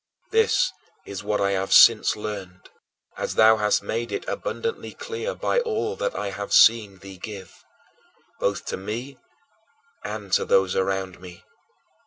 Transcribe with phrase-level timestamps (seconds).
[0.31, 0.71] This
[1.05, 2.71] is what I have since learned,
[3.17, 7.53] as thou hast made it abundantly clear by all that I have seen thee give,
[8.39, 9.19] both to me
[10.03, 11.43] and to those around me.